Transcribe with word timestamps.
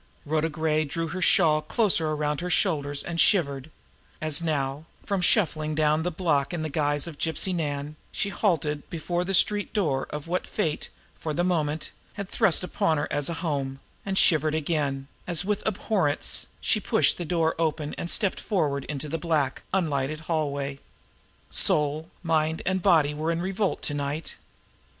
Rhoda 0.25 0.49
Gray 0.49 0.83
drew 0.83 1.09
her 1.09 1.21
shawl 1.21 1.61
closer 1.61 2.09
around 2.09 2.41
her 2.41 2.49
shoulders 2.49 3.03
and 3.03 3.21
shivered, 3.21 3.69
as 4.19 4.41
now, 4.41 4.85
from 5.05 5.21
shuffling 5.21 5.75
down 5.75 6.01
the 6.01 6.09
block 6.09 6.55
in 6.55 6.63
the 6.63 6.71
guise 6.71 7.05
of 7.05 7.19
Gypsy 7.19 7.53
Nan, 7.53 7.95
she 8.11 8.29
halted 8.29 8.89
before 8.89 9.23
the 9.23 9.35
street 9.35 9.73
door 9.73 10.07
of 10.09 10.27
what 10.27 10.47
fate, 10.47 10.89
for 11.19 11.35
the 11.35 11.43
moment, 11.43 11.91
had 12.13 12.27
thrust 12.27 12.63
upon 12.63 12.97
her 12.97 13.07
as 13.13 13.29
a 13.29 13.35
home; 13.45 13.79
and 14.03 14.17
shivered 14.17 14.55
again, 14.55 15.07
as, 15.27 15.45
with 15.45 15.61
abhorrence, 15.67 16.47
she 16.61 16.79
pushed 16.79 17.19
the 17.19 17.23
door 17.23 17.53
open 17.59 17.93
and 17.95 18.09
stepped 18.09 18.39
forward 18.39 18.85
into 18.85 19.07
the 19.07 19.19
black, 19.19 19.61
unlighted 19.71 20.21
hallway. 20.21 20.79
Soul, 21.51 22.09
mind 22.23 22.63
and 22.65 22.81
body 22.81 23.13
were 23.13 23.31
in 23.31 23.39
revolt 23.39 23.83
to 23.83 23.93
night. 23.93 24.33